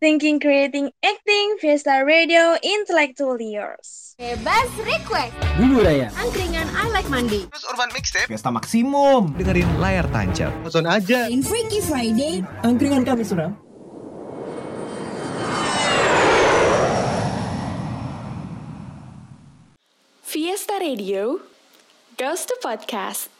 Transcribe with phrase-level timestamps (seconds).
[0.00, 4.16] Thinking, Creating, Acting, Fiesta Radio, Intellectual Years.
[4.16, 5.36] Bebas request.
[5.60, 6.08] Dulu Raya.
[6.16, 7.44] Angkringan I Like Mandi.
[7.52, 8.24] Terus Urban Mixtape.
[8.32, 9.36] Fiesta Maksimum.
[9.36, 10.56] dengerin layar tancap.
[10.64, 11.28] Nonton aja.
[11.28, 12.40] In Freaky Friday.
[12.64, 13.60] Angkringan kami suram.
[20.24, 21.44] Fiesta Radio,
[22.16, 23.39] Ghost to Podcast.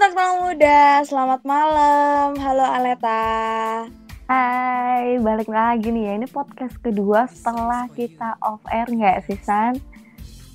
[0.00, 2.28] Halo Intelektual Muda, selamat malam.
[2.40, 3.20] Halo Aleta.
[4.32, 6.12] Hai, balik lagi nih ya.
[6.16, 9.76] Ini podcast kedua setelah kita off air nggak sih, San?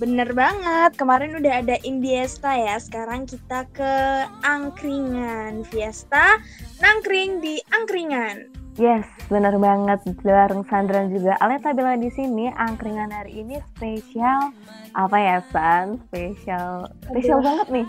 [0.02, 3.94] Bener banget, kemarin udah ada Indiesta ya, sekarang kita ke
[4.42, 5.62] Angkringan.
[5.70, 6.42] Fiesta,
[6.82, 8.50] nangkring di Angkringan.
[8.82, 10.10] Yes, bener banget.
[10.26, 14.50] Bareng Sandra juga Aleta bilang di sini angkringan hari ini spesial
[14.98, 16.02] apa ya, San?
[16.10, 17.46] Spesial, spesial Aduh.
[17.46, 17.88] banget nih.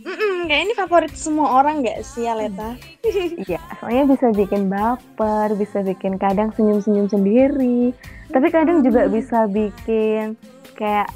[0.00, 2.76] Mm-mm, kayak ini favorit semua orang gak sih Aleta?
[3.48, 7.96] Iya, soalnya bisa bikin baper, bisa bikin kadang senyum-senyum sendiri.
[8.30, 10.36] Tapi kadang juga bisa bikin
[10.76, 11.08] kayak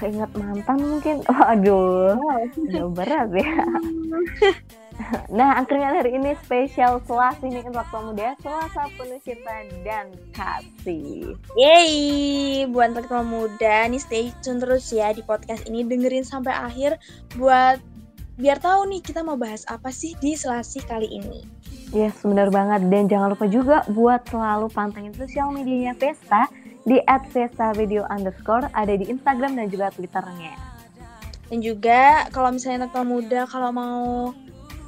[0.00, 1.16] keinget mantan mungkin.
[1.28, 2.16] Waduh,
[2.56, 3.52] udah berat ya.
[5.32, 11.40] Nah, angkringan hari ini spesial setelah sini waktu muda, selasa penuh cinta dan kasih.
[11.56, 17.00] Yeay, buat Intelektual Muda, nih stay tune terus ya di podcast ini, dengerin sampai akhir
[17.40, 17.80] buat
[18.40, 21.44] biar tahu nih kita mau bahas apa sih di Selasi kali ini.
[21.92, 22.88] Yes, bener banget.
[22.88, 26.48] Dan jangan lupa juga buat selalu pantengin sosial medianya Vesta
[26.88, 30.56] di @vesta_video underscore ada di Instagram dan juga Twitternya.
[31.50, 34.30] Dan juga kalau misalnya Intelektual Muda kalau mau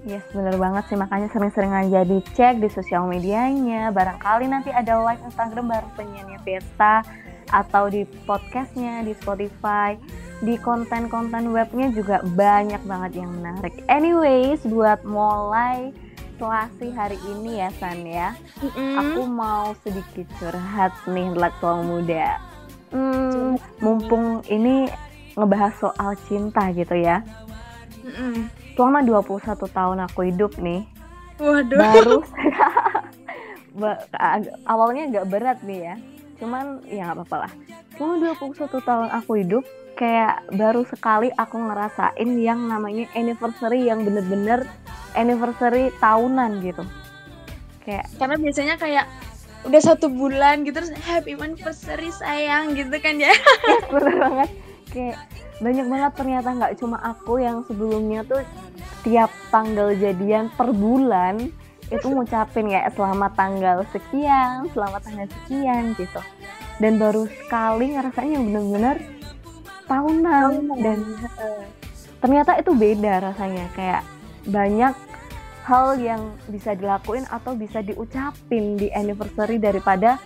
[0.04, 0.96] Yes, bener banget sih.
[0.96, 3.92] Makanya sering-sering aja dicek di sosial medianya.
[3.92, 7.04] Barangkali nanti ada live Instagram baru penyanyi Vesta
[7.50, 9.98] atau di podcastnya, di Spotify,
[10.40, 13.74] di konten-konten webnya juga banyak banget yang menarik.
[13.90, 15.92] Anyways, buat mulai
[16.40, 18.32] selasi hari ini ya, San ya.
[18.64, 18.96] Mm-mm.
[18.96, 22.40] Aku mau sedikit curhat nih, intelektual muda.
[22.90, 24.90] Hmm, mumpung ini
[25.38, 27.22] ngebahas soal cinta gitu ya
[28.02, 28.50] Mm-mm.
[28.74, 30.82] selama 21 tahun aku hidup nih
[31.38, 31.78] Waduh.
[31.78, 32.18] baru
[34.72, 35.94] awalnya agak berat nih ya
[36.40, 37.52] cuman ya nggak apa-apa lah.
[37.94, 39.64] Selama 21 tahun aku hidup
[39.94, 44.64] kayak baru sekali aku ngerasain yang namanya anniversary yang bener-bener
[45.12, 46.82] anniversary tahunan gitu.
[47.84, 49.06] Kayak Karena biasanya kayak
[49.68, 53.36] udah satu bulan gitu terus happy anniversary sayang gitu kan ya.
[53.68, 54.50] yes, bener banget.
[54.90, 55.18] Kayak
[55.60, 58.40] banyak banget ternyata nggak cuma aku yang sebelumnya tuh
[59.04, 61.52] tiap tanggal jadian per bulan
[61.90, 66.20] itu ngucapin ya selamat tanggal sekian, selamat tanggal sekian gitu.
[66.78, 68.96] Dan baru sekali ngerasain yang bener-bener
[69.90, 70.50] tahunan.
[70.78, 70.98] Dan
[72.22, 73.66] ternyata itu beda rasanya.
[73.74, 74.02] Kayak
[74.46, 74.94] banyak
[75.66, 80.16] hal yang bisa dilakuin atau bisa diucapin di anniversary daripada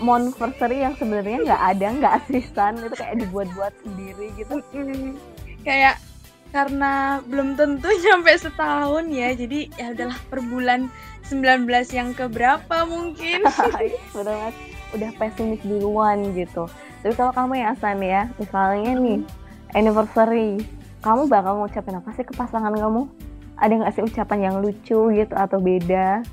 [0.00, 4.62] monversary yang sebenarnya nggak ada nggak asisan itu kayak dibuat-buat sendiri gitu.
[5.66, 6.00] Kayak
[6.50, 10.90] karena belum tentu nyampe setahun ya jadi ya udahlah per bulan
[11.30, 13.46] 19 yang keberapa mungkin.
[14.18, 14.54] Udah banget.
[14.90, 16.66] Udah pesimis duluan gitu.
[17.06, 19.22] Tapi kalau kamu ya Asan ya misalnya nih
[19.78, 20.58] anniversary
[21.00, 23.06] kamu bakal ngucapin apa sih ke pasangan kamu?
[23.56, 26.26] Ada nggak sih ucapan yang lucu gitu atau beda?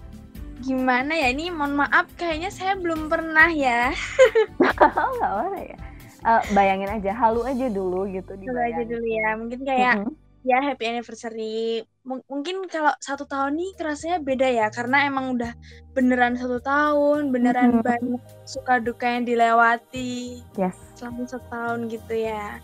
[0.66, 3.94] Gimana ya ini mohon maaf kayaknya saya belum pernah ya.
[4.58, 4.82] Nggak
[5.22, 5.87] apa ya
[6.28, 10.12] Eh, bayangin aja halu aja dulu gitu Coba aja dulu ya mungkin kayak Mm-mm.
[10.44, 15.52] ya happy anniversary M- mungkin kalau satu tahun nih kerasanya beda ya karena emang udah
[15.96, 17.84] beneran satu tahun beneran Mhm.
[17.84, 22.60] banyak suka duka yang dilewati yes selama setahun gitu ya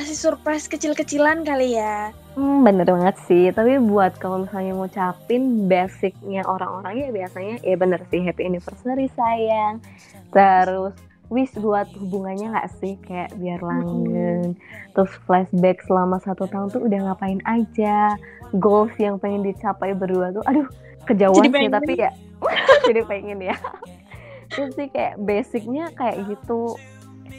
[0.00, 3.54] kasih surprise kecil-kecilan kali ya Hmm, bener banget sih.
[3.54, 9.78] Tapi buat kalau misalnya ngucapin basicnya orang-orang ya biasanya ya bener sih happy anniversary sayang.
[10.34, 10.98] Terus
[11.34, 14.54] wish buat hubungannya nggak sih kayak biar langgeng.
[14.92, 18.14] Terus flashback selama satu tahun tuh udah ngapain aja.
[18.54, 20.70] Goals yang pengen dicapai berdua tuh, aduh
[21.04, 21.72] kejauhan Jadi sih pengen.
[21.74, 22.10] tapi ya
[22.86, 23.56] jadi pengen ya
[24.46, 26.76] itu sih kayak basicnya kayak gitu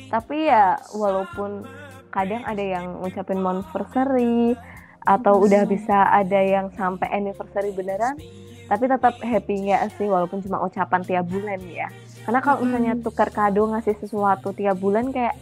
[0.06, 1.64] tapi ya walaupun
[2.10, 4.54] kadang ada yang ngucapin anniversary
[5.02, 5.72] atau udah Hmm.
[5.72, 8.18] bisa ada yang sampai anniversary beneran
[8.66, 11.88] tapi tetap happy nggak sih walaupun cuma ucapan tiap bulan ya
[12.26, 12.68] karena kalau Hmm.
[12.68, 15.38] misalnya tukar kado ngasih sesuatu tiap bulan kayak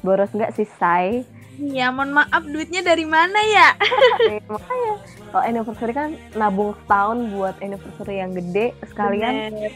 [0.00, 1.26] boros nggak sih say
[1.56, 3.72] Iya, mohon maaf duitnya dari mana ya?
[4.28, 4.92] Eh, makanya
[5.26, 9.72] kalau anniversary kan nabung setahun buat anniversary yang gede sekalian Bener.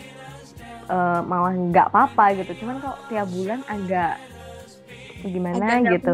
[0.86, 4.20] eh, malah nggak apa-apa gitu cuman kalau tiap bulan agak
[5.22, 6.12] gimana Agak gitu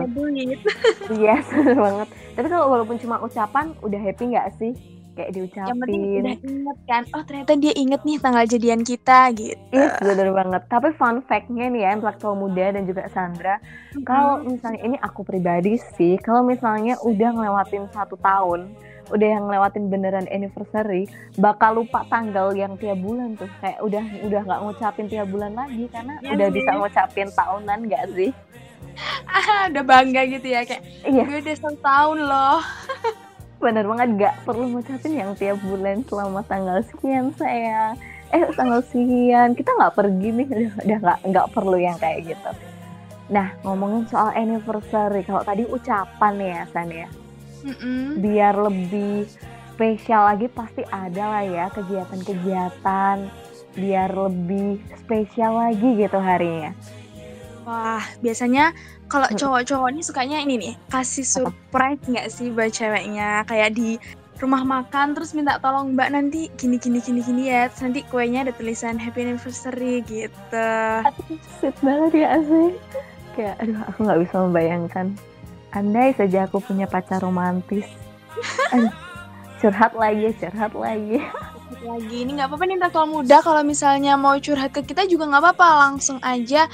[1.13, 4.73] iya bener banget tapi kalau walaupun cuma ucapan udah happy nggak sih
[5.17, 7.03] kayak Yang penting diucapin udah inget kan.
[7.11, 9.57] Oh ternyata dia inget nih tanggal jadian kita gitu.
[9.73, 13.57] Iya bener banget tapi fun fact-nya nih ya intelektual muda dan juga Sandra
[14.03, 18.69] kalau misalnya ini aku pribadi sih kalau misalnya udah ngelewatin satu tahun
[19.07, 24.41] udah yang ngelewatin beneran anniversary bakal lupa tanggal yang tiap bulan tuh kayak udah udah
[24.43, 26.55] nggak ngucapin tiap bulan lagi karena Iya udah sih.
[26.55, 28.31] bisa ngucapin tahunan nggak sih
[29.27, 32.61] Ah, udah bangga gitu ya kayak iya gue udah satu tahun loh.
[33.57, 37.97] bener banget nggak perlu ngucapin yang tiap bulan selama tanggal sekian sayang.
[38.35, 40.47] Eh tanggal sekian kita nggak pergi nih.
[40.47, 42.51] Udah udah nggak nggak perlu yang kayak gitu.
[43.33, 47.09] Nah ngomongin soal anniversary kalau tadi ucapan ya San ya.
[47.67, 48.23] Mm-mm.
[48.23, 49.27] biar lebih
[49.75, 53.17] spesial lagi pasti ada lah ya kegiatan-kegiatan.
[53.77, 56.73] Biar lebih spesial lagi gitu harinya
[57.67, 58.71] Wah, biasanya
[59.11, 63.43] kalau cowok-cowok ini sukanya ini nih, kasih surprise nggak sih buat ceweknya?
[63.51, 63.99] Kayak di
[64.39, 68.45] rumah makan terus minta tolong mbak nanti gini gini gini gini ya terus nanti kuenya
[68.45, 70.71] ada tulisan happy anniversary gitu.
[71.59, 72.69] Sweet banget ya sih?
[73.33, 75.07] Kayak aduh aku nggak bisa membayangkan.
[75.73, 77.89] Andai saja aku punya pacar romantis.
[78.77, 78.93] Aduh
[79.57, 81.19] curhat lagi curhat lagi.
[81.81, 82.17] Lagi.
[82.23, 85.69] Ini nggak apa-apa nih intelektual muda kalau misalnya mau curhat ke kita juga nggak apa-apa
[85.89, 86.69] langsung aja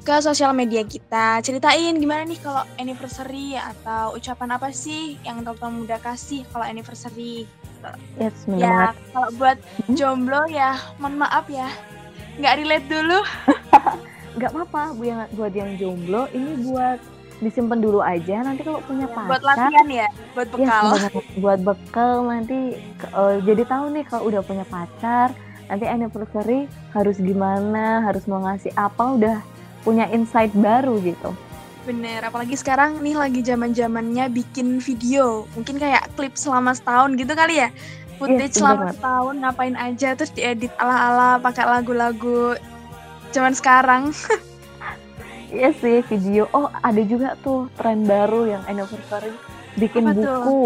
[0.00, 1.40] ke sosial media kita.
[1.40, 7.44] Ceritain gimana nih kalau anniversary atau ucapan apa sih yang intelektual muda kasih kalau anniversary?
[8.16, 9.96] Yes ya kalau buat Hmm?
[9.96, 11.68] jomblo ya mohon maaf ya.
[12.36, 13.18] Nggak relate dulu.
[14.36, 17.00] Nggak apa-apa bu yang buat yang jomblo ini buat
[17.40, 18.44] disimpan dulu aja.
[18.44, 20.84] Nanti kalau punya pacar buat latihan ya buat bekal.
[20.92, 21.12] banget.
[21.36, 22.58] buat bekal nanti
[23.02, 25.32] eh, jadi tahu nih kalau udah punya pacar
[25.66, 26.60] nanti anniversary
[26.90, 29.36] harus gimana harus mau ngasih apa udah
[29.82, 31.32] punya insight baru gitu
[31.88, 37.32] bener apalagi sekarang nih lagi zaman zamannya bikin video mungkin kayak klip selama setahun gitu
[37.32, 37.68] kali ya
[38.20, 38.94] footage bener selama banget.
[39.00, 42.54] setahun ngapain aja terus diedit ala-ala pakai lagu-lagu
[43.32, 44.12] zaman sekarang
[45.50, 46.46] Iya sih video.
[46.54, 49.34] Oh ada juga tuh tren baru yang anniversary
[49.74, 50.22] bikin Apa tuh?
[50.22, 50.62] buku.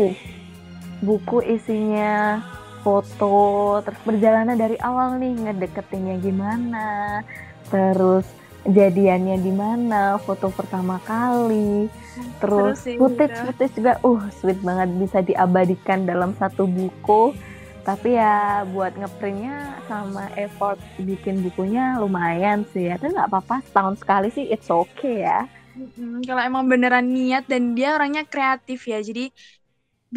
[1.05, 2.41] Buku isinya
[2.85, 7.21] foto, terus perjalanan dari awal nih ngedeketinnya gimana,
[7.73, 8.29] terus
[8.65, 11.89] jadiannya di mana, foto pertama kali,
[12.41, 13.41] terus sih footage itu.
[13.45, 17.37] footage juga, uh sweet banget bisa diabadikan dalam satu buku.
[17.85, 22.97] Tapi ya buat ngeprintnya sama effort bikin bukunya lumayan sih ya.
[22.97, 25.45] Tapi nggak apa-apa setahun sekali sih it's okay ya.
[25.75, 29.35] Mm, kalau emang beneran niat dan dia orangnya kreatif ya jadi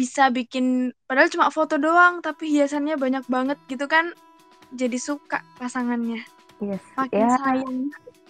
[0.00, 4.14] bisa bikin padahal cuma foto doang tapi hiasannya banyak banget gitu kan
[4.70, 6.22] jadi suka pasangannya
[6.58, 7.76] Yes, makin ya sayang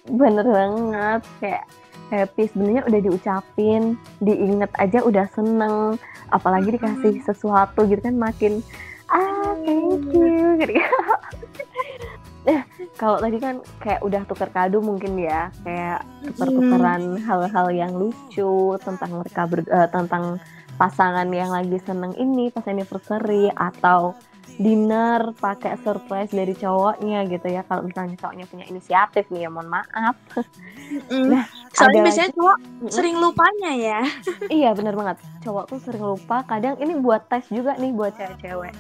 [0.09, 1.65] bener banget kayak
[2.09, 2.49] happy.
[2.49, 3.83] Sebenarnya udah diucapin,
[4.19, 6.01] diinget aja udah seneng,
[6.33, 8.65] apalagi dikasih sesuatu gitu kan makin
[9.09, 10.77] ah thank you gitu.
[12.49, 12.65] Eh,
[12.97, 19.21] kalau tadi kan kayak udah tuker kado mungkin ya, kayak tuker-tukeran hal-hal yang lucu tentang
[19.21, 20.41] mereka ber- eh, tentang
[20.81, 24.17] pasangan yang lagi seneng ini pas anniversary atau
[24.59, 27.63] dinner pakai surprise dari cowoknya gitu ya.
[27.63, 30.19] Kalau misalnya cowoknya punya inisiatif nih ya mohon maaf.
[31.09, 31.31] Mm.
[31.31, 32.57] Nah, soalnya biasanya lagi- cowok
[32.91, 34.01] sering lupanya ya.
[34.51, 35.17] Iya bener banget.
[35.47, 36.43] Cowok tuh sering lupa.
[36.43, 38.75] Kadang ini buat tes juga nih buat cewek-cewek.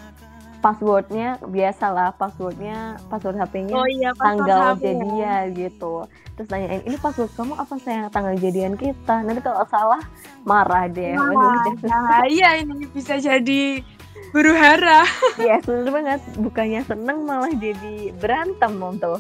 [0.59, 4.95] Passwordnya biasa lah passwordnya password HP-nya oh iya pas tanggal HP ya.
[4.99, 5.95] jadian gitu.
[6.35, 8.11] Terus tanyain ini password kamu apa sayang?
[8.11, 9.23] Tanggal jadian kita.
[9.23, 10.03] Nanti kalau salah
[10.43, 11.15] marah deh.
[11.15, 13.87] Waduh, nah, iya ini bisa jadi
[14.35, 15.03] huru hara
[15.43, 16.21] Iya bener banget.
[16.37, 19.19] Bukannya seneng malah jadi berantem dong tuh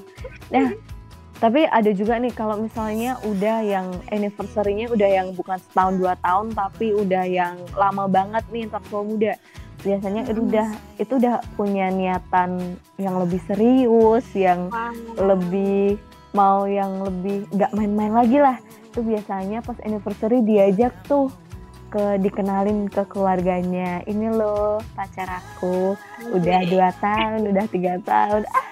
[0.49, 0.73] nah
[1.38, 6.50] tapi ada juga nih kalau misalnya udah yang anniversary-nya udah yang bukan setahun dua tahun
[6.50, 9.33] tapi udah yang lama banget nih untuk tua muda.
[9.87, 14.67] Biasanya itu udah itu udah punya niatan yang lebih serius yang
[15.14, 15.95] lebih
[16.35, 18.59] mau yang lebih nggak main-main lagi lah.
[18.90, 21.31] Itu biasanya pas anniversary diajak tuh
[21.88, 24.04] ke dikenalin ke keluarganya.
[24.04, 25.97] Ini loh pacar aku.
[26.33, 28.45] Udah dua tahun udah tiga tahun.
[28.49, 28.68] Ah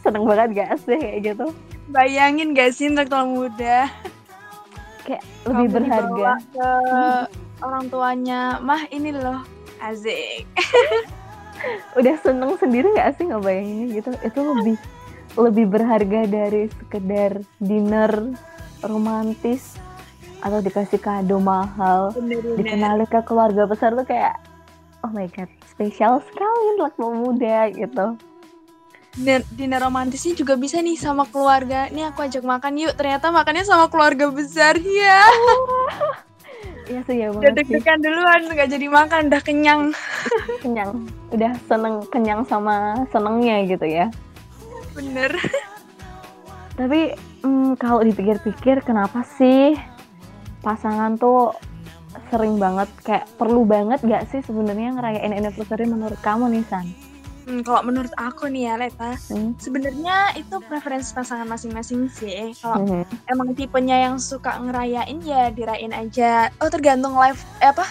[0.00, 1.46] seneng banget gak sih kayak gitu?
[1.92, 3.88] Bayangin gak sih intelektual muda?
[5.04, 6.30] Kayak lebih kamu berharga.
[6.40, 6.70] ke
[7.60, 9.44] orang tuanya, mah ini loh
[9.80, 10.48] Azik.
[11.98, 14.10] udah seneng sendiri gak sih ngebayanginnya gitu?
[14.24, 14.76] Itu lebih
[15.38, 18.34] lebih berharga dari sekedar dinner
[18.82, 19.78] romantis
[20.40, 22.12] atau dikasih kado mahal
[22.56, 24.36] dikenali ke keluarga besar tuh kayak
[25.04, 28.06] oh my god spesial sekali anak muda gitu
[29.10, 31.90] Dinner, romantisnya juga bisa nih sama keluarga.
[31.90, 32.94] Nih aku ajak makan yuk.
[32.94, 35.26] Ternyata makannya sama keluarga besar ya.
[36.86, 39.82] iya sih ya Udah banget deg-degan duluan, nggak jadi makan, udah kenyang.
[40.62, 44.06] kenyang udah seneng kenyang sama senengnya gitu ya
[44.94, 45.30] Bener.
[46.74, 47.14] tapi
[47.46, 49.78] mm, kalau dipikir-pikir kenapa sih
[50.60, 51.52] pasangan tuh
[52.28, 56.86] sering banget kayak perlu banget gak sih sebenarnya ngerayain anniversary menurut kamu nih San?
[57.48, 59.58] Hmm, kalau menurut aku nih ya Leta, Hmm?
[59.58, 62.54] sebenarnya itu preferensi pasangan masing-masing sih.
[62.62, 63.02] Kalau Mhm.
[63.26, 66.52] emang tipenya yang suka ngerayain ya dirayain aja.
[66.62, 67.82] Oh tergantung live eh, apa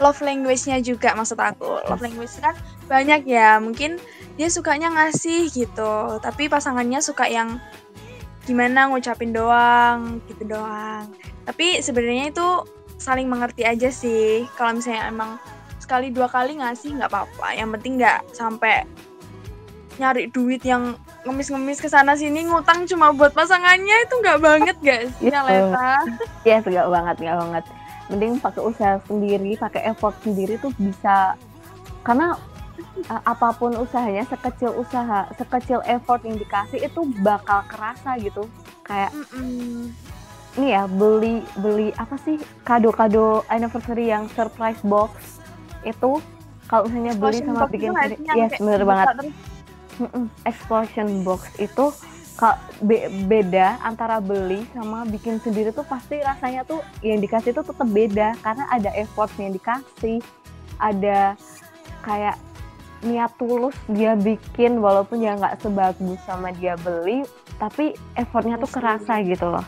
[0.00, 1.80] love language-nya juga maksud aku.
[1.88, 2.52] Love language kan
[2.88, 3.56] banyak ya.
[3.56, 3.96] Mungkin
[4.36, 7.56] dia sukanya ngasih gitu, tapi pasangannya suka yang
[8.44, 11.08] gimana ngucapin doang, gitu doang.
[11.50, 12.48] Tapi sebenarnya itu
[12.94, 14.46] saling mengerti aja sih.
[14.54, 15.34] Kalau misalnya emang
[15.82, 17.58] sekali dua kali ngasih nggak apa-apa.
[17.58, 18.86] Yang penting nggak sampai
[19.98, 20.94] nyari duit yang
[21.26, 25.40] ngemis-ngemis ke sana sini ngutang cuma buat pasangannya itu nggak banget gak sih Iya.
[25.44, 25.92] Leta?
[26.48, 27.64] Yes, gak banget, gak banget.
[28.08, 31.36] Mending pakai usaha sendiri, pakai effort sendiri tuh bisa
[32.00, 32.32] karena
[33.12, 38.48] uh, apa pun usahanya sekecil usaha, sekecil effort yang dikasih itu bakal kerasa gitu.
[38.80, 39.92] Kayak Mm-mm.
[40.58, 42.40] Ini ya beli beli apa sih?
[42.66, 45.38] Kado-kado anniversary yang surprise box
[45.86, 46.18] itu
[46.70, 49.06] kalau misalnya beli Explosion sama bikin sendiri, yes bener banget.
[50.48, 51.84] Explosion box itu
[52.80, 57.84] be- beda antara beli sama bikin sendiri tuh pasti rasanya tuh yang dikasih tuh tetap
[57.84, 60.24] beda karena ada effort yang dikasih,
[60.80, 61.36] ada
[62.00, 62.40] kayak
[63.04, 67.24] niat tulus dia bikin walaupun ya nggak sebagus sama dia beli,
[67.60, 69.64] tapi effortnya tuh kerasa gitu loh,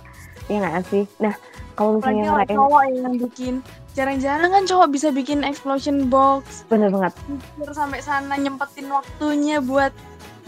[0.51, 1.05] ya nggak sih?
[1.23, 1.35] Nah
[1.79, 3.55] kalau misalnya ngerayain cowok yang bikin
[3.93, 6.65] jarang-jarang kan cowok bisa bikin explosion box.
[6.73, 7.13] Bener banget.
[7.29, 9.93] Mikir sampai sana nyempetin waktunya buat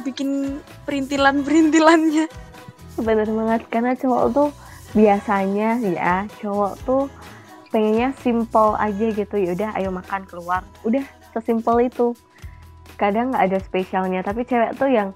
[0.05, 2.27] bikin perintilan-perintilannya.
[3.01, 4.49] Bener banget karena cowok tuh
[4.95, 7.05] biasanya ya cowok tuh
[7.69, 9.37] pengennya simple aja gitu.
[9.37, 10.63] Ya udah ayo makan keluar.
[10.87, 11.05] Udah
[11.37, 12.17] sesimpel itu.
[12.95, 15.11] Kadang nggak ada spesialnya tapi cewek tuh yang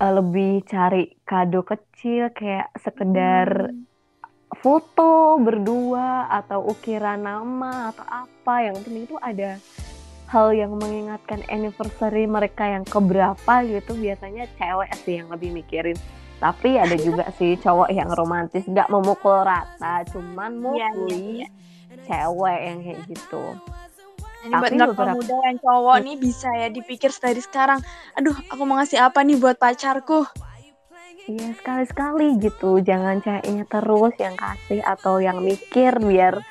[0.00, 3.68] eh, lebih cari kado kecil kayak sekedar
[4.58, 8.54] foto berdua atau ukiran nama atau apa.
[8.64, 9.50] Yang penting itu ada
[10.30, 13.92] hal yang mengingatkan anniversary mereka yang keberapa gitu.
[13.94, 15.96] Biasanya cewek sih yang lebih mikirin.
[16.40, 21.44] Tapi ada juga sih cowok yang romantis nggak memukul rata cuman Iya, mukuli
[22.08, 23.44] cewek yang kayak gitu
[24.40, 27.80] Ini buat nggak beberapa- muda yang cowok nih bisa ya dipikir dari sekarang.
[28.16, 30.24] Aduh, aku mau ngasih apa nih buat pacarku?
[31.28, 36.42] Iya sekali-sekali gitu jangan ceweknya terus yang kasih atau yang mikir biar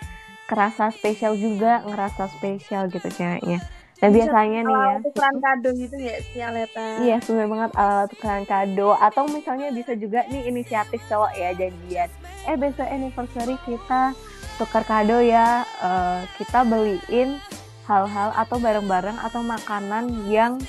[0.47, 3.59] kerasa spesial juga ngerasa spesial gitu ceweknya
[3.99, 6.87] dan Bisa biasanya nih ya tukeran kado gitu ya, si Aleta.
[7.03, 12.09] Iya, sebenarnya banget alat tukeran kado atau misalnya bisa juga nih inisiatif cowok ya janjian.
[12.47, 14.15] Eh besok anniversary kita
[14.55, 15.67] tukar kado ya.
[15.83, 17.43] eh, kita beliin
[17.89, 20.61] hal-hal atau barang-barang atau makanan yang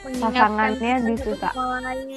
[0.00, 1.52] pasangannya disuka.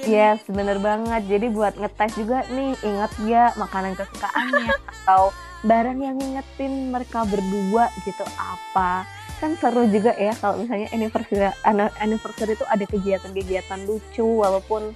[0.07, 1.27] yes bener banget.
[1.27, 4.71] Jadi buat ngetes juga nih ingat gak makanan kesukaannya
[5.03, 5.35] atau
[5.67, 9.07] barang yang ngingetin mereka berdua gitu apa
[9.39, 11.51] kan seru juga ya kalau misalnya anniversary
[11.99, 14.95] anniversary itu ada kegiatan-kegiatan lucu walaupun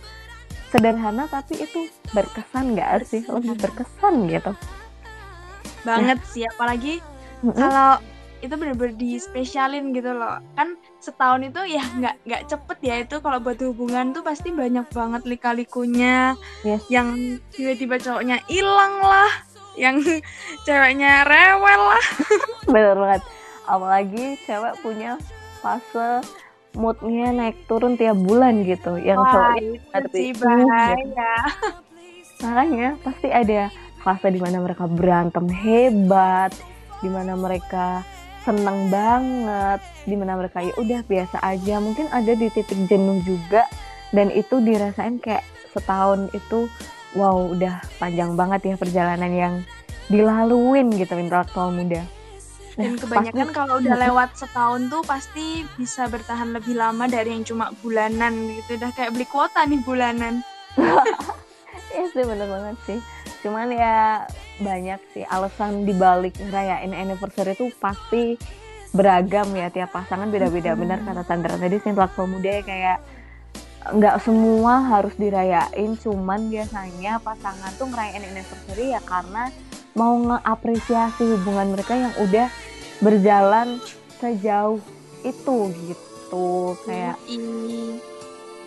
[0.72, 4.52] sederhana tapi itu berkesan nggak sih lebih berkesan gitu
[5.88, 7.00] banget sih apalagi
[7.44, 7.56] Mm-mm.
[7.56, 8.00] kalau
[8.40, 10.38] itu bener-bener dispesialin gitu loh.
[10.54, 12.96] Kan setahun itu ya nggak nggak cepet ya.
[13.02, 16.38] Itu kalau buat hubungan tuh pasti banyak banget lika-likunya.
[16.62, 16.84] Yes.
[16.92, 19.32] yang tiba-tiba cowoknya hilang lah.
[19.78, 20.22] Yang
[20.66, 22.06] ceweknya rewel lah.
[22.74, 23.22] Bener banget.
[23.68, 25.20] Apalagi cewek punya
[25.60, 26.24] fase
[26.78, 29.02] moodnya naik turun tiap bulan gitu.
[29.02, 30.24] Yang Wah, cowok itu ngerti.
[30.38, 31.36] bahaya.
[32.46, 33.74] Makanya pasti ada
[34.06, 36.54] fase di mana mereka berantem hebat
[37.02, 38.06] di mana mereka
[38.48, 43.68] seneng banget di mana mereka ya udah biasa aja mungkin ada di titik jenuh juga
[44.10, 46.72] dan itu dirasain kayak setahun itu
[47.14, 49.54] wow udah panjang banget ya perjalanan yang
[50.08, 52.08] dilaluin gitu intelektual muda
[52.74, 57.34] Dan Nah, kebanyakan pasti- kalau udah lewat setahun tuh pasti bisa bertahan lebih lama dari
[57.34, 58.78] yang cuma bulanan gitu.
[58.78, 60.46] Udah kayak beli kuota nih bulanan.
[61.88, 63.00] Iya sih bener banget sih.
[63.42, 64.22] Cuman ya
[64.58, 68.38] banyak sih alasan dibalik ngerayain anniversary itu pasti
[68.96, 70.74] beragam ya tiap pasangan beda-beda.
[70.74, 70.82] Mm-mm.
[70.86, 72.98] Benar kata Sandra tadi sih intelektual muda ya kayak
[73.94, 75.92] nggak semua harus dirayain.
[76.02, 79.54] Cuman biasanya pasangan tuh ngerayain anniversary ya karena
[79.94, 82.48] mau ngeapresiasi hubungan mereka yang udah
[83.02, 83.78] berjalan
[84.18, 84.82] sejauh
[85.22, 86.78] itu gitu.
[86.84, 87.18] Kayak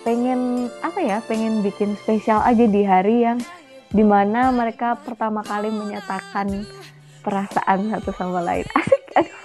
[0.01, 3.37] pengen apa ya pengen bikin spesial aja di hari yang
[3.91, 6.63] di mana mereka pertama kali menyatakan
[7.27, 8.67] perasaan satu sama lain.
[8.79, 9.39] Asik aduh.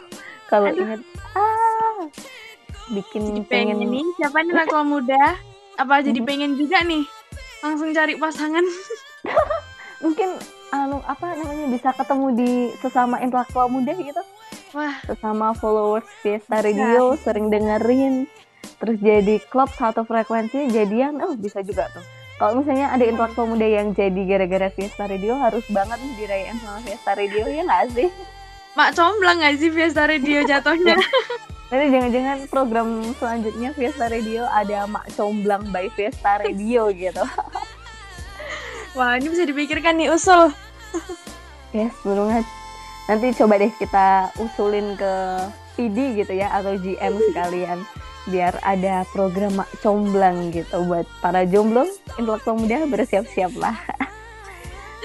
[0.46, 1.02] Kalau inget
[1.34, 2.06] ah
[2.94, 5.24] bikin jadi pengen, pengen nih siapa nih anak muda?
[5.82, 7.04] Apa jadi pengen juga nih?
[7.66, 8.66] Langsung cari pasangan.
[10.06, 10.38] mungkin
[10.70, 14.22] anu apa namanya bisa ketemu di sesama intelektual muda gitu.
[14.78, 18.30] Wah, sesama followers Fiesta Radio sering dengerin.
[18.76, 21.18] Terus jadi klub satu frekuensi jadian.
[21.26, 25.64] Oh bisa juga tuh kalau misalnya ada intelektual muda yang jadi gara-gara Fiesta Radio harus
[25.72, 28.10] banget nih dirayain sama Fiesta Radio ya nggak sih
[28.76, 31.00] Mak comblang gak sih Fiesta Radio jatuhnya?
[31.72, 32.88] nanti jangan-jangan program
[33.18, 37.24] selanjutnya Fiesta Radio ada Mak Comblang by Fiesta Radio gitu
[39.00, 40.52] Wah, ini bisa dipikirkan nih usul.
[41.76, 42.46] yes bener banget
[43.12, 45.14] nanti coba deh kita usulin ke
[45.76, 47.80] PD gitu ya atau GM sekalian
[48.30, 51.86] biar ada program comblang gitu buat para jomblo.
[52.18, 53.76] Intelektual muda bersiap-siap lah.
[53.76, 54.10] Nah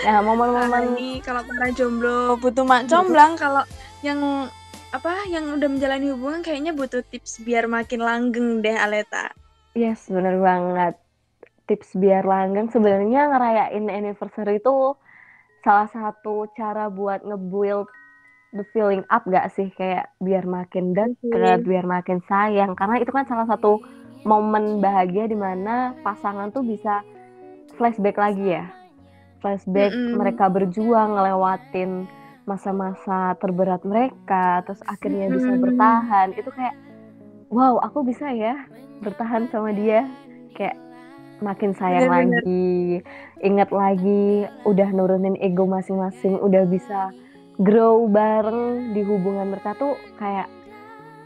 [0.00, 3.60] Nah, momen-momen ini kalau para jomblo butuh mak comblang, kalau
[4.00, 4.48] yang
[4.96, 9.30] apa yang udah menjalani hubungan kayaknya butuh tips biar makin langgeng deh Aleta.
[9.76, 10.96] yes bener banget.
[11.68, 12.72] Tips biar langgeng.
[12.72, 14.96] Sebenarnya ngerayain anniversary itu
[15.60, 17.86] salah satu cara buat nge-build
[18.56, 21.70] the feeling up gak sih kayak biar makin deket Betul.
[21.70, 23.78] biar makin sayang karena itu kan salah satu
[24.26, 27.00] momen bahagia di mana pasangan tuh bisa
[27.78, 28.64] flashback lagi ya
[29.40, 30.18] flashback Mm-mm.
[30.18, 32.04] mereka berjuang ngelewatin
[32.44, 35.62] masa-masa terberat mereka terus akhirnya bisa Mm-mm.
[35.62, 36.74] bertahan itu kayak
[37.48, 38.54] wow aku bisa ya
[39.00, 40.04] bertahan sama dia
[40.58, 40.76] kayak
[41.40, 42.42] makin sayang Bener-bener.
[42.44, 43.00] lagi
[43.40, 47.14] ingat lagi udah nurunin ego masing-masing udah bisa
[47.60, 50.48] grow bareng di hubungan mereka tuh kayak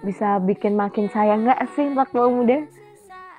[0.03, 2.67] bisa bikin makin sayang nggak sih intelektual muda?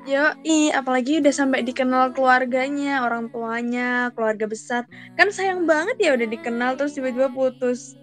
[0.06, 4.86] Yo, i, apalagi udah sampai dikenal keluarganya, orang tuanya, keluarga besar.
[5.18, 7.98] Kan sayang banget ya udah dikenal terus tiba-tiba putus.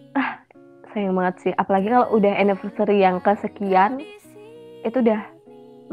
[0.91, 1.53] sayang banget sih.
[1.55, 4.03] Apalagi kalau udah anniversary yang kesekian
[4.83, 5.23] itu udah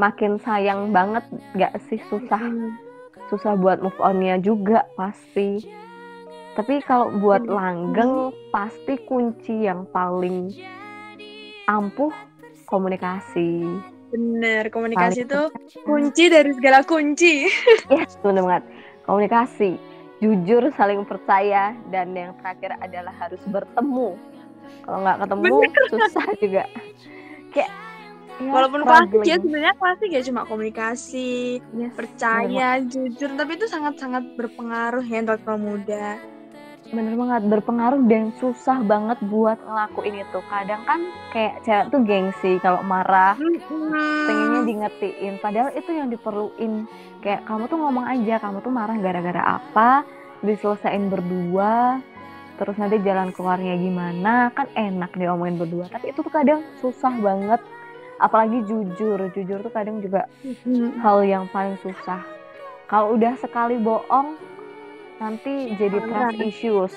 [0.01, 1.21] makin sayang banget.
[1.53, 2.41] Nggak sih susah.
[3.29, 5.61] Susah buat move onnya juga pasti
[6.57, 10.49] tapi kalau buat langgeng pasti kunci yang paling
[11.69, 12.13] ampuh
[12.65, 13.65] komunikasi.
[14.09, 15.47] Bener, komunikasi Paling tuh
[15.85, 17.45] kunci dari segala kunci.
[17.93, 18.65] yes bener banget.
[19.05, 19.77] Komunikasi
[20.19, 24.17] jujur saling percaya dan yang terakhir adalah harus bertemu.
[24.83, 25.55] Kalau nggak ketemu
[25.93, 26.63] susah juga.
[27.53, 27.71] Kayak
[28.39, 34.23] ya, Walaupun klasik ya sebenarnya klasik ya cuma komunikasi, Yes, percaya, jujur, tapi itu sangat-sangat
[34.39, 36.19] berpengaruh ya intelektual muda.
[36.89, 40.39] Bener banget berpengaruh dan susah banget buat ngelakuin itu.
[40.49, 40.99] Kadang kan
[41.29, 43.37] kayak cewek tuh gengsi kalau marah
[44.25, 46.89] pengennya di ngertiin padahal itu yang diperluin.
[47.21, 49.89] Kayak kamu tuh ngomong aja kamu tuh marah gara-gara apa
[50.41, 51.99] diselesain berdua
[52.59, 54.49] terus nanti jalan keluarnya gimana.
[54.51, 57.61] Kan enak diomongin berdua tapi itu tuh kadang susah banget.
[58.19, 60.99] Apalagi jujur jujur tuh kadang juga Hmm.
[60.99, 62.19] hal yang paling susah.
[62.89, 64.35] Kalau udah sekali bohong
[65.19, 66.95] nanti jadi trust issues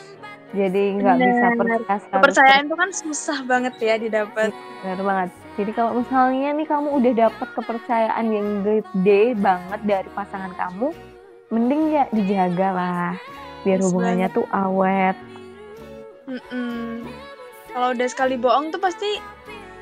[0.53, 2.13] jadi nggak bisa percaya 100%.
[2.13, 4.53] Kepercayaan itu kan susah banget ya didapat.
[4.85, 5.31] Benar banget.
[5.57, 10.93] Jadi kalau misalnya nih kamu udah dapet kepercayaan yang gede banget dari pasangan kamu,
[11.49, 13.13] mending ya dijaga lah.
[13.65, 15.17] Biar hubungannya tuh awet.
[17.73, 19.09] Kalau udah sekali bohong tuh pasti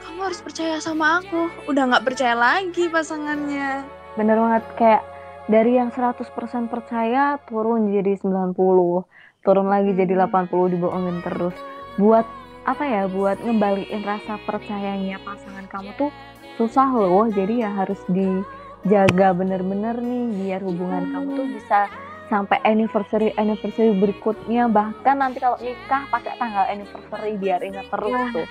[0.07, 1.51] kamu harus percaya sama aku.
[1.67, 3.83] Udah nggak percaya lagi pasangannya.
[4.15, 5.03] Bener banget kayak
[5.51, 9.03] dari yang 100% percaya turun jadi 90.
[9.43, 10.31] Turun lagi jadi Hmm.
[10.31, 11.57] 80 dibohongin terus.
[11.99, 12.25] Buat
[12.63, 13.03] apa ya?
[13.11, 16.11] Buat ngembaliin rasa percayanya pasangan kamu tuh
[16.55, 17.27] susah loh.
[17.27, 21.91] Jadi ya harus dijaga bener-bener nih biar hubungan kamu tuh bisa
[22.31, 28.31] sampai anniversary anniversary berikutnya bahkan nanti kalau nikah pakai tanggal anniversary biar ingat terus Wah,
[28.31, 28.47] tuh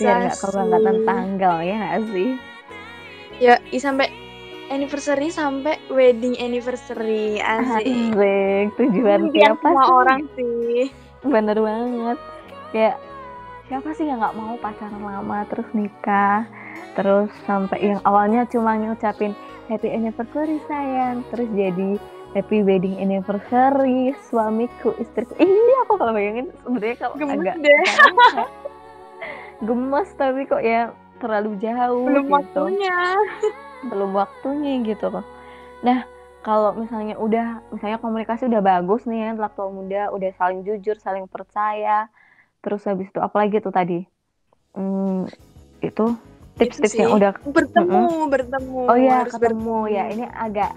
[0.00, 2.30] biar nggak kelewatan tanggal ya nggak sih
[3.38, 4.10] Ya, i sampai
[4.68, 7.84] anniversary sampai wedding anniversary asik.
[8.14, 10.80] Asik, tujuan tiap semua pasti orang sih.
[11.18, 12.18] bener banget
[12.70, 12.96] kayak
[13.66, 16.46] siapa sih yang nggak mau pacaran lama terus nikah
[16.94, 19.34] terus sampai yang awalnya cuma ngucapin
[19.66, 21.98] happy anniversary sayang terus jadi
[22.32, 27.82] happy wedding anniversary suamiku istriku ini aku kalau bayangin sebenarnya kalau Gemes agak deh.
[29.68, 32.98] gemes tapi kok ya terlalu jauh Belum gitu waktunya.
[33.90, 35.26] belum waktunya gitu loh.
[35.86, 36.02] Nah,
[36.42, 41.30] kalau misalnya udah misalnya komunikasi udah bagus nih ya tua muda, udah saling jujur, saling
[41.30, 42.10] percaya,
[42.62, 44.02] terus habis itu apalagi tuh tadi?
[44.74, 45.26] Hmm,
[45.78, 46.14] itu
[46.58, 47.18] tips-tips yang sih.
[47.18, 48.82] udah Bertemu, bertemu.
[48.90, 49.94] Oh ya, harus ketemu bertemu.
[49.94, 50.04] ya.
[50.10, 50.72] Ini agak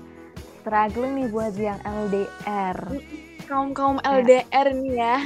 [0.61, 2.77] struggling nih buat yang LDR.
[3.49, 4.21] Kaum-kaum Ya.
[4.21, 5.17] LDR nih ya.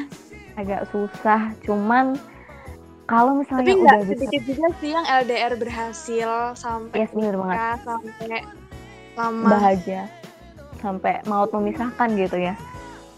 [0.55, 2.15] Agak susah, cuman
[3.05, 7.57] kalau misalnya Tapi udah bisa sedikit juga sih yang LDR berhasil sampai Yes, bener banget.
[7.85, 8.39] sampai
[9.15, 9.47] lama.
[9.47, 10.03] bahagia
[10.75, 12.53] sampai maut memisahkan gitu ya.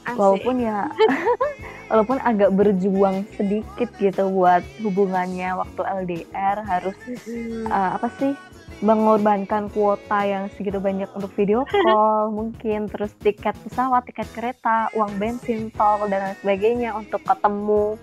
[0.08, 0.20] Asik.
[0.24, 0.88] walaupun ya
[1.92, 7.68] walaupun agak berjuang sedikit gitu buat hubungannya waktu LDR harus Mm-mm.
[7.68, 8.32] uh, apa sih
[8.80, 15.12] mengorbankan kuota yang segitu banyak untuk video call mungkin terus tiket pesawat tiket kereta uang
[15.20, 18.00] bensin tol dan lain sebagainya untuk ketemu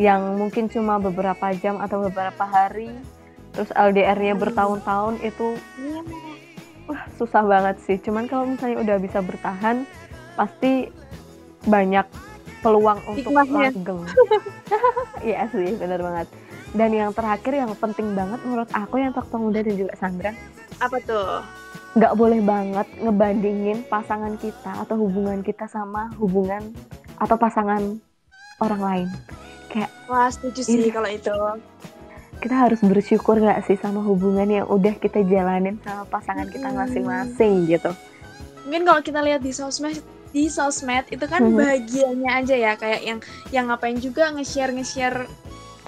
[0.00, 2.88] yang mungkin cuma beberapa jam atau beberapa hari
[3.52, 4.40] terus LDR-nya Hmm.
[4.40, 6.00] bertahun-tahun itu Iya.
[6.88, 9.84] wah susah banget sih cuman kalau misalnya udah bisa bertahan
[10.32, 10.88] pasti
[11.62, 12.08] banyak
[12.60, 14.00] peluang untuk langgeng
[15.26, 16.28] iya sih benar banget
[16.70, 20.32] dan yang terakhir yang penting banget menurut aku yang Tok Muda dan juga Sandra
[20.80, 21.44] Apa tuh?
[21.90, 26.72] nggak boleh banget ngebandingin pasangan kita atau hubungan kita sama hubungan
[27.18, 27.98] atau pasangan
[28.62, 29.08] orang lain
[30.06, 31.34] Wah, setuju sih Ini- kalau itu.
[32.38, 36.78] kita harus bersyukur nggak sih sama hubungan yang udah kita jalanin sama pasangan kita Hmm.
[36.78, 37.92] masing-masing gitu
[38.62, 41.54] Mungkin kalau kita lihat di sosmed di sosmed itu kan Mhm.
[41.54, 43.18] bahagianya aja ya kayak yang
[43.50, 45.26] yang ngapain juga nge-share nge-share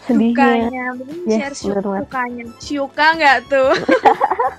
[0.03, 2.03] sedihnya dukanya, mungkin Yes, share syuk- bener banget.
[2.03, 2.45] sukanya.
[2.59, 3.71] Syuka nggak tuh?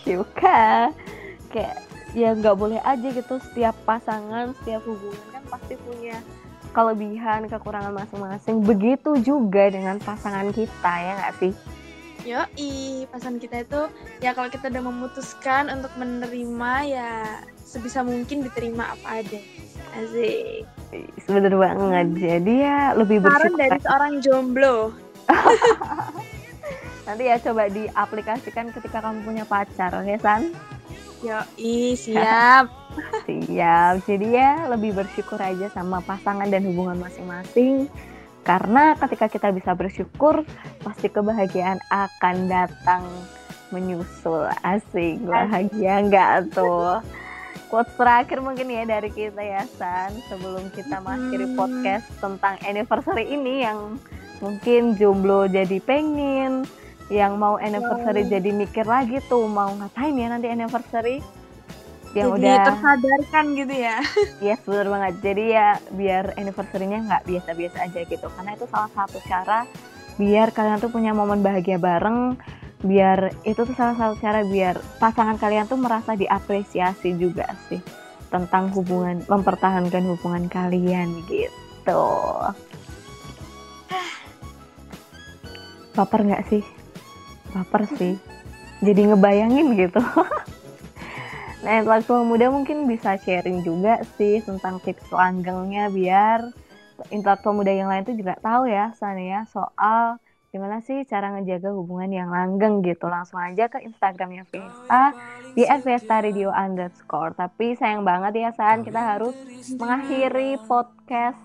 [0.00, 0.92] suka
[1.48, 1.76] kayak
[2.12, 6.16] ya nggak boleh aja gitu setiap pasangan setiap hubungan kan pasti punya
[6.74, 11.52] kelebihan kekurangan masing-masing begitu juga dengan pasangan kita ya nggak sih
[12.24, 13.82] Yoi, pasangan kita itu
[14.24, 17.10] ya kalau kita udah memutuskan untuk menerima ya
[17.60, 19.40] sebisa mungkin diterima apa ada.
[19.94, 20.64] Asik.
[21.26, 24.76] sebener banget jadi ya lebih Saran bersyukur dari seorang jomblo.
[27.04, 30.56] nanti ya coba diaplikasikan ketika kamu punya pacar oke San
[31.24, 32.83] Yoi, siap.
[33.26, 34.04] Siap.
[34.04, 37.86] Jadi ya lebih bersyukur aja sama pasangan dan hubungan masing-masing.
[38.44, 40.44] Karena ketika kita bisa bersyukur
[40.84, 43.04] pasti kebahagiaan akan datang
[43.72, 44.46] menyusul.
[44.60, 47.00] Asik bahagia nggak tuh?
[47.72, 51.56] Quotes terakhir mungkin ya dari kita ya San sebelum kita mengakhiri Hmm.
[51.56, 53.98] podcast tentang anniversary ini yang
[54.38, 56.68] mungkin jomblo jadi pengen
[57.08, 58.32] yang mau anniversary Wow.
[58.38, 61.18] jadi mikir lagi tuh mau ngapain ya nanti anniversary
[62.14, 63.98] yang Jadi udah tersadarkan gitu ya.
[64.46, 65.14] Yes, bener banget.
[65.20, 68.26] Jadi ya biar anniversary-nya nggak biasa-biasa aja gitu.
[68.30, 69.66] Karena itu salah satu cara
[70.14, 72.38] biar kalian tuh punya momen bahagia bareng.
[72.86, 77.82] Biar itu tuh salah satu cara biar pasangan kalian tuh merasa diapresiasi juga sih
[78.30, 82.02] tentang hubungan, mempertahankan hubungan kalian gitu.
[85.94, 86.62] Baper nggak sih?
[87.54, 88.14] Baper sih.
[88.82, 90.02] Jadi ngebayangin gitu.
[91.64, 96.52] Nah, intelektual muda mungkin bisa sharing juga sih tentang tips langgengnya biar
[97.08, 100.20] intelektual muda yang lain tuh juga tahu ya San ya soal
[100.54, 103.08] gimana sih cara ngejaga hubungan yang langgeng gitu.
[103.08, 105.16] Langsung aja ke Instagramnya Vesta
[105.56, 107.32] di @vesta_radio underscore.
[107.32, 109.34] Tapi sayang banget ya San kita harus
[109.80, 111.40] mengakhiri podcast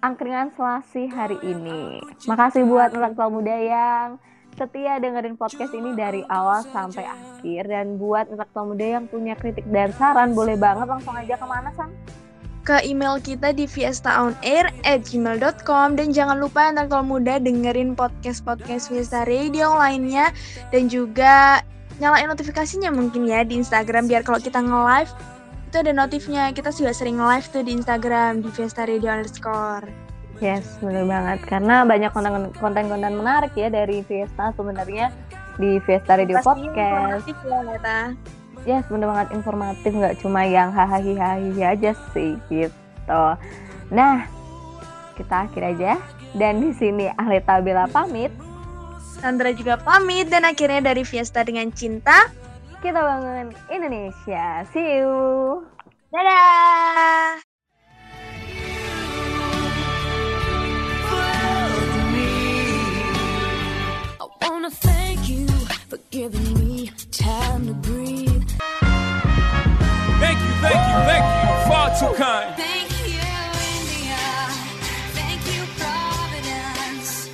[0.00, 2.00] angkringan selasi hari ini.
[2.24, 4.16] Makasih buat intelektual muda yang
[4.56, 9.64] setia dengerin podcast ini dari awal sampai akhir dan buat intelektual muda yang punya kritik
[9.70, 11.90] dan saran boleh banget langsung aja ke mana San?
[12.60, 20.28] Ke email kita di fiestaonair@gmail.com dan jangan lupa intelektual muda dengerin podcast-podcast Fiesta Radio lainnya
[20.68, 21.64] dan juga
[22.00, 25.12] nyalain notifikasinya mungkin ya di Instagram biar kalau kita nge-live
[25.70, 26.50] itu ada notifnya.
[26.50, 30.09] Kita juga sering live tuh di Instagram di Fiesta Radio underscore.
[30.40, 35.12] Yes, bener banget karena banyak konten- konten-konten menarik ya dari Fiesta sebenarnya
[35.60, 37.28] di Fiesta Radio Pasti Podcast.
[37.28, 38.00] informatif ya Neta.
[38.64, 43.24] Yes, bener banget informatif nggak cuma yang hahaha aja sih gitu.
[43.92, 44.24] Nah,
[45.20, 45.92] kita akhir aja
[46.32, 48.32] dan di sini Ahli Tabela pamit.
[49.20, 52.32] Sandra juga pamit dan akhirnya dari Fiesta dengan cinta.
[52.80, 54.64] Kita bangun Indonesia.
[54.72, 55.60] See you.
[56.08, 57.49] Dadah!
[64.62, 65.46] Wanna thank you
[65.88, 68.50] for giving me time to breathe.
[70.20, 71.70] Thank you, thank you, thank you.
[71.70, 72.54] Far too kind.
[72.56, 73.20] Thank you,
[73.78, 74.20] India.
[75.16, 77.30] Thank you, Providence.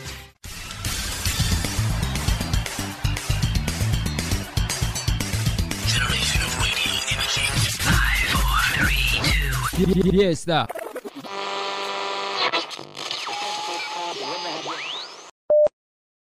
[10.04, 10.85] Fiesta